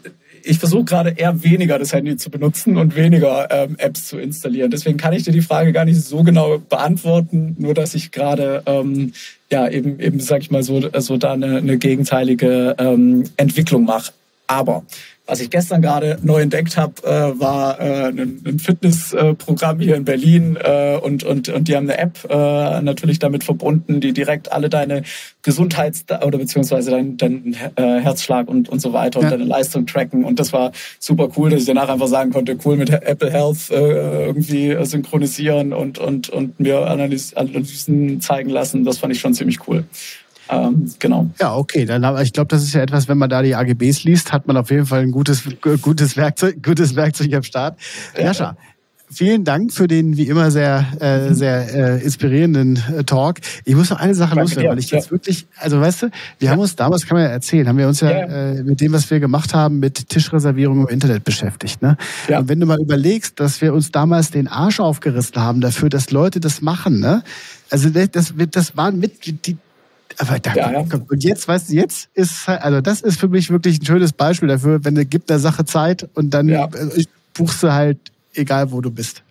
ich 0.48 0.58
versuche 0.58 0.84
gerade 0.84 1.10
eher 1.10 1.42
weniger 1.42 1.78
das 1.78 1.92
Handy 1.92 2.16
zu 2.16 2.30
benutzen 2.30 2.76
und 2.76 2.94
weniger 2.94 3.48
ähm, 3.50 3.74
Apps 3.78 4.06
zu 4.06 4.18
installieren. 4.18 4.70
Deswegen 4.70 4.96
kann 4.96 5.12
ich 5.12 5.24
dir 5.24 5.32
die 5.32 5.42
Frage 5.42 5.72
gar 5.72 5.84
nicht 5.84 6.00
so 6.00 6.22
genau 6.22 6.58
beantworten, 6.58 7.56
nur 7.58 7.74
dass 7.74 7.94
ich 7.94 8.12
gerade 8.12 8.62
ähm, 8.66 9.12
ja 9.50 9.68
eben 9.68 9.98
eben 9.98 10.20
sag 10.20 10.42
ich 10.42 10.50
mal 10.52 10.62
so 10.62 10.88
so 10.98 11.16
da 11.16 11.32
eine, 11.32 11.56
eine 11.56 11.78
gegenteilige 11.78 12.76
ähm, 12.78 13.24
Entwicklung 13.36 13.84
mache. 13.84 14.12
Aber 14.46 14.84
was 15.26 15.40
ich 15.40 15.50
gestern 15.50 15.82
gerade 15.82 16.18
neu 16.22 16.40
entdeckt 16.40 16.76
habe, 16.76 17.02
äh, 17.02 17.40
war 17.40 17.80
äh, 17.80 18.08
ein, 18.08 18.42
ein 18.46 18.58
Fitnessprogramm 18.60 19.80
hier 19.80 19.96
in 19.96 20.04
Berlin 20.04 20.56
äh, 20.62 20.98
und, 21.02 21.24
und, 21.24 21.48
und 21.48 21.66
die 21.66 21.74
haben 21.74 21.90
eine 21.90 21.98
App 21.98 22.18
äh, 22.30 22.80
natürlich 22.80 23.18
damit 23.18 23.42
verbunden, 23.42 24.00
die 24.00 24.12
direkt 24.12 24.52
alle 24.52 24.68
deine 24.68 25.02
Gesundheits- 25.42 26.04
oder 26.24 26.38
beziehungsweise 26.38 26.92
deinen 26.92 27.16
dein, 27.16 27.56
äh, 27.74 28.00
Herzschlag 28.00 28.48
und, 28.48 28.68
und 28.68 28.80
so 28.80 28.92
weiter 28.92 29.18
und 29.18 29.30
deine 29.30 29.44
Leistung 29.44 29.86
tracken. 29.86 30.24
Und 30.24 30.38
das 30.38 30.52
war 30.52 30.70
super 31.00 31.28
cool, 31.36 31.50
dass 31.50 31.60
ich 31.60 31.66
danach 31.66 31.88
einfach 31.88 32.08
sagen 32.08 32.30
konnte, 32.30 32.56
cool 32.64 32.76
mit 32.76 32.90
Apple 32.90 33.30
Health 33.30 33.70
äh, 33.70 34.26
irgendwie 34.26 34.76
synchronisieren 34.84 35.72
und, 35.72 35.98
und, 35.98 36.28
und 36.28 36.60
mir 36.60 36.86
Analysen 36.86 38.20
zeigen 38.20 38.50
lassen. 38.50 38.84
Das 38.84 38.98
fand 38.98 39.12
ich 39.12 39.20
schon 39.20 39.34
ziemlich 39.34 39.66
cool. 39.66 39.84
Ähm, 40.48 40.92
genau. 40.98 41.30
Ja, 41.40 41.54
okay. 41.54 41.84
Dann, 41.84 42.04
aber 42.04 42.22
ich 42.22 42.32
glaube, 42.32 42.48
das 42.48 42.62
ist 42.62 42.74
ja 42.74 42.82
etwas, 42.82 43.08
wenn 43.08 43.18
man 43.18 43.28
da 43.28 43.42
die 43.42 43.54
AGBs 43.54 44.04
liest, 44.04 44.32
hat 44.32 44.46
man 44.46 44.56
auf 44.56 44.70
jeden 44.70 44.86
Fall 44.86 45.00
ein 45.00 45.10
gutes, 45.10 45.42
gutes 45.82 46.16
Werkzeug, 46.16 46.62
gutes 46.62 46.94
Werkzeug 46.96 47.32
am 47.34 47.42
Start. 47.42 47.78
Ja. 48.16 48.24
Jascha, 48.24 48.56
vielen 49.10 49.44
Dank 49.44 49.72
für 49.72 49.86
den 49.86 50.16
wie 50.16 50.24
immer 50.24 50.50
sehr, 50.50 50.84
äh, 51.00 51.32
sehr 51.32 51.74
äh, 51.98 52.04
inspirierenden 52.04 52.82
äh, 52.96 53.04
Talk. 53.04 53.38
Ich 53.64 53.74
muss 53.74 53.90
noch 53.90 53.98
eine 53.98 54.14
Sache 54.14 54.38
loswerden, 54.38 54.72
weil 54.72 54.78
ich 54.78 54.90
jetzt 54.90 55.10
wirklich, 55.10 55.46
also 55.58 55.80
weißt 55.80 56.02
du, 56.02 56.06
wir 56.38 56.46
ja. 56.46 56.52
haben 56.52 56.58
uns 56.58 56.76
damals, 56.76 57.06
kann 57.06 57.16
man 57.16 57.24
ja 57.26 57.30
erzählen, 57.30 57.68
haben 57.68 57.78
wir 57.78 57.88
uns 57.88 58.00
ja, 58.00 58.10
ja. 58.10 58.26
Äh, 58.26 58.62
mit 58.62 58.80
dem, 58.80 58.92
was 58.92 59.10
wir 59.10 59.20
gemacht 59.20 59.54
haben, 59.54 59.78
mit 59.78 60.08
Tischreservierung 60.08 60.82
im 60.82 60.88
Internet 60.88 61.24
beschäftigt. 61.24 61.82
Ne? 61.82 61.96
Ja. 62.28 62.40
Und 62.40 62.48
wenn 62.48 62.60
du 62.60 62.66
mal 62.66 62.80
überlegst, 62.80 63.38
dass 63.40 63.60
wir 63.60 63.74
uns 63.74 63.92
damals 63.92 64.30
den 64.30 64.48
Arsch 64.48 64.80
aufgerissen 64.80 65.36
haben 65.36 65.60
dafür, 65.60 65.88
dass 65.88 66.10
Leute 66.10 66.40
das 66.40 66.62
machen, 66.62 67.00
ne? 67.00 67.22
Also 67.68 67.90
das, 67.90 68.10
das, 68.12 68.34
das 68.52 68.76
waren 68.76 69.00
mit 69.00 69.26
die, 69.26 69.56
aber 70.18 70.38
da, 70.38 70.54
ja, 70.54 70.72
ja. 70.72 70.84
und 71.08 71.24
jetzt, 71.24 71.46
weißt 71.46 71.70
du, 71.70 71.74
jetzt 71.74 72.08
ist 72.14 72.48
also 72.48 72.80
das 72.80 73.00
ist 73.02 73.20
für 73.20 73.28
mich 73.28 73.50
wirklich 73.50 73.80
ein 73.80 73.84
schönes 73.86 74.12
Beispiel 74.12 74.48
dafür, 74.48 74.84
wenn 74.84 74.94
du 74.94 75.04
gibt 75.04 75.30
der 75.30 75.38
Sache 75.38 75.64
Zeit 75.64 76.08
und 76.14 76.30
dann 76.30 76.48
ja. 76.48 76.64
Äh, 76.66 77.04
buchst 77.34 77.62
du 77.62 77.72
halt 77.72 77.98
egal 78.36 78.70
wo 78.70 78.80
du 78.80 78.90
bist. 78.90 79.22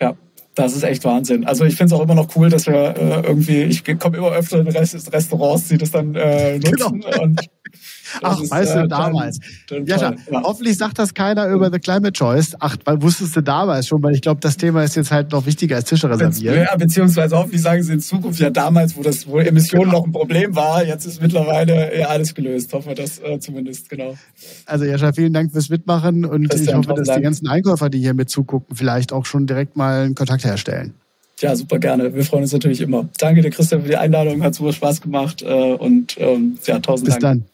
Ja, 0.00 0.14
das 0.54 0.74
ist 0.76 0.82
echt 0.82 1.04
Wahnsinn. 1.04 1.44
Also 1.44 1.64
ich 1.64 1.76
finde 1.76 1.94
es 1.94 2.00
auch 2.00 2.04
immer 2.04 2.14
noch 2.14 2.34
cool, 2.36 2.48
dass 2.48 2.66
wir 2.66 2.96
äh, 2.96 3.26
irgendwie, 3.26 3.62
ich 3.62 3.84
komme 3.98 4.16
immer 4.16 4.32
öfter 4.32 4.60
in 4.60 4.68
Restaurants, 4.68 5.68
die 5.68 5.78
das 5.78 5.90
dann 5.90 6.14
äh, 6.14 6.58
nutzen 6.58 7.00
genau. 7.00 7.22
und 7.22 7.40
Ach, 8.22 8.38
weißt 8.38 8.74
du, 8.74 8.78
äh, 8.80 8.88
damals. 8.88 9.38
Dann, 9.68 9.86
dann 9.86 9.98
ja, 9.98 10.14
ja, 10.30 10.42
hoffentlich 10.42 10.76
sagt 10.76 10.98
das 10.98 11.14
keiner 11.14 11.48
über 11.48 11.70
The 11.70 11.78
Climate 11.78 12.12
Choice. 12.12 12.54
Ach, 12.60 12.76
weil 12.84 13.00
wusstest 13.02 13.36
du 13.36 13.42
damals 13.42 13.86
schon, 13.88 14.02
weil 14.02 14.14
ich 14.14 14.20
glaube, 14.20 14.40
das 14.40 14.56
Thema 14.56 14.84
ist 14.84 14.96
jetzt 14.96 15.10
halt 15.10 15.32
noch 15.32 15.46
wichtiger 15.46 15.76
als 15.76 15.86
Tische 15.86 16.08
reservieren. 16.08 16.62
Ja, 16.62 16.76
beziehungsweise 16.76 17.36
hoffentlich 17.36 17.62
sagen 17.62 17.82
sie 17.82 17.94
in 17.94 18.00
Zukunft, 18.00 18.40
ja 18.40 18.50
damals, 18.50 18.96
wo 18.96 19.02
das, 19.02 19.26
wo 19.26 19.38
Emissionen 19.38 19.86
genau. 19.86 19.98
noch 19.98 20.06
ein 20.06 20.12
Problem 20.12 20.54
war, 20.54 20.84
jetzt 20.84 21.06
ist 21.06 21.20
mittlerweile 21.20 21.98
ja 21.98 22.08
alles 22.08 22.34
gelöst. 22.34 22.72
Hoffen 22.72 22.88
wir 22.88 22.94
das 22.94 23.18
äh, 23.18 23.38
zumindest, 23.38 23.88
genau. 23.88 24.16
Also 24.66 24.84
Jascha, 24.84 25.12
vielen 25.12 25.32
Dank 25.32 25.52
fürs 25.52 25.68
Mitmachen 25.68 26.24
und 26.24 26.52
ich 26.54 26.74
hoffe, 26.74 26.94
dass 26.94 27.08
Dank. 27.08 27.18
die 27.18 27.24
ganzen 27.24 27.48
Einkäufer, 27.48 27.90
die 27.90 27.98
hier 27.98 28.14
mit 28.14 28.30
zugucken, 28.30 28.76
vielleicht 28.76 29.12
auch 29.12 29.26
schon 29.26 29.46
direkt 29.46 29.76
mal 29.76 30.04
einen 30.04 30.14
Kontakt 30.14 30.44
herstellen. 30.44 30.94
Ja, 31.40 31.56
super 31.56 31.78
gerne. 31.78 32.14
Wir 32.14 32.24
freuen 32.24 32.44
uns 32.44 32.52
natürlich 32.52 32.80
immer. 32.80 33.08
Danke 33.18 33.42
dir, 33.42 33.50
Christian, 33.50 33.82
für 33.82 33.88
die 33.88 33.96
Einladung. 33.96 34.42
Hat 34.42 34.54
super 34.54 34.72
Spaß 34.72 35.00
gemacht. 35.00 35.42
Äh, 35.42 35.74
und 35.74 36.16
ähm, 36.18 36.58
ja, 36.64 36.78
tausend 36.78 37.06
Bis 37.06 37.18
Dank. 37.18 37.42
Bis 37.42 37.48
dann. 37.48 37.53